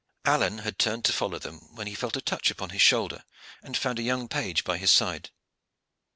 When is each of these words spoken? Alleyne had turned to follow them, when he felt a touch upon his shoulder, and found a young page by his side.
Alleyne 0.25 0.63
had 0.65 0.79
turned 0.79 1.05
to 1.05 1.13
follow 1.13 1.37
them, 1.37 1.75
when 1.75 1.85
he 1.85 1.93
felt 1.93 2.17
a 2.17 2.21
touch 2.21 2.49
upon 2.49 2.71
his 2.71 2.81
shoulder, 2.81 3.23
and 3.61 3.77
found 3.77 3.99
a 3.99 4.01
young 4.01 4.27
page 4.27 4.63
by 4.63 4.79
his 4.79 4.89
side. 4.89 5.29